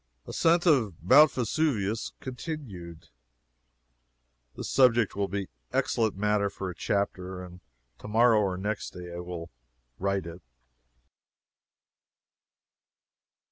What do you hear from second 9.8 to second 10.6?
write it.